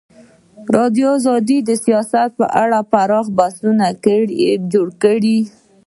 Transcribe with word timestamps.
ازادي 0.03 0.69
راډیو 0.75 1.09
د 1.67 1.71
سیاست 1.85 2.29
په 2.39 2.45
اړه 2.63 2.77
پراخ 2.91 3.25
بحثونه 3.37 3.85
جوړ 4.73 4.87
کړي. 5.03 5.37